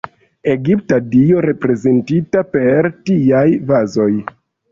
[0.53, 4.11] Egipta dio reprezentita per tiaj vazoj.